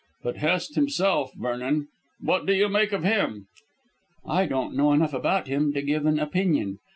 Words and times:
But 0.23 0.37
Hest 0.37 0.73
himself, 0.73 1.31
Vernon. 1.35 1.87
What 2.19 2.47
do 2.47 2.55
you 2.55 2.69
make 2.69 2.91
of 2.91 3.03
him?" 3.03 3.45
"I 4.25 4.47
don't 4.47 4.75
know 4.75 4.93
enough 4.93 5.13
about 5.13 5.45
him 5.45 5.71
to 5.73 5.81
give 5.83 6.07
an 6.07 6.17
opinion. 6.17 6.79